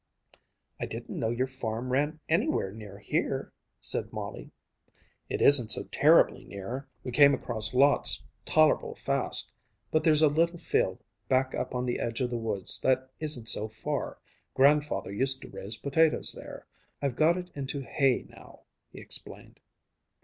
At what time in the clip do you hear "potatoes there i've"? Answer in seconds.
15.77-17.15